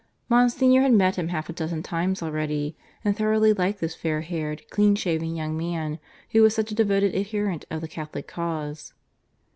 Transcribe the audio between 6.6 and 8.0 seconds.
a devoted adherent of the